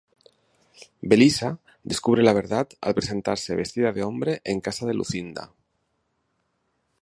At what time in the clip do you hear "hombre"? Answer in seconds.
4.01-4.41